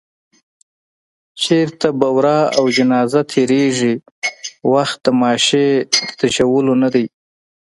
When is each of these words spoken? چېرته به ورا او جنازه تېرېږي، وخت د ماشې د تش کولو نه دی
چېرته 1.41 1.87
به 1.99 2.07
ورا 2.15 2.39
او 2.57 2.65
جنازه 2.77 3.21
تېرېږي، 3.31 3.93
وخت 4.73 4.97
د 5.05 5.07
ماشې 5.21 5.65
د 5.81 5.85
تش 6.17 6.35
کولو 6.49 6.73
نه 6.83 6.89
دی 6.93 7.05